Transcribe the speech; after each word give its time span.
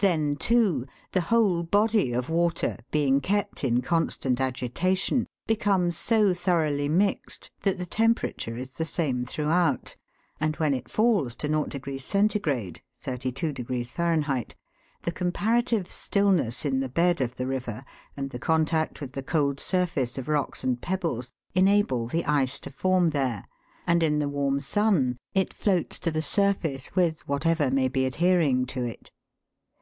Then, 0.00 0.36
too, 0.36 0.86
the 1.12 1.22
whole 1.32 1.62
body 1.62 2.12
of 2.12 2.28
water, 2.28 2.76
being 2.90 3.18
kept 3.22 3.64
in 3.64 3.80
constant 3.80 4.42
agitation, 4.42 5.26
becomes 5.46 5.96
so 5.96 6.34
thoroughly 6.34 6.86
mixed 6.86 7.50
that 7.62 7.78
the 7.78 7.86
temperature 7.86 8.58
is 8.58 8.72
the 8.72 8.84
same 8.84 9.24
throughout, 9.24 9.96
and 10.38 10.54
when 10.56 10.74
it 10.74 10.90
falls 10.90 11.34
to 11.36 11.46
o 11.46 11.64
C. 11.64 11.78
(32 13.02 13.54
Fahr.), 13.86 14.46
the 15.02 15.12
comparative 15.14 15.90
still 15.90 16.30
ness 16.30 16.66
in 16.66 16.80
the 16.80 16.90
bed 16.90 17.22
of 17.22 17.36
the 17.36 17.46
river, 17.46 17.82
and 18.18 18.28
the 18.28 18.38
contact 18.38 19.00
with 19.00 19.12
the 19.12 19.22
cold 19.22 19.58
surface 19.58 20.18
of 20.18 20.28
rocks 20.28 20.62
and 20.62 20.82
pebbles, 20.82 21.32
enable 21.54 22.06
the 22.06 22.26
ice 22.26 22.58
to 22.58 22.68
form 22.68 23.08
there, 23.08 23.46
and 23.86 24.02
in 24.02 24.18
the 24.18 24.28
warm 24.28 24.60
sun 24.60 25.16
it 25.34 25.54
floats 25.54 25.98
to 26.00 26.10
the 26.10 26.20
surface 26.20 26.94
with 26.94 27.26
whatever 27.26 27.70
may 27.70 27.88
be 27.88 28.04
adhering 28.04 28.66
to 28.66 28.84
it. 28.84 29.10